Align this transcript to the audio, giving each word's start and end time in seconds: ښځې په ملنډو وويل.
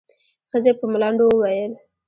ښځې 0.49 0.71
په 0.79 0.85
ملنډو 0.91 1.25
وويل. 1.29 1.71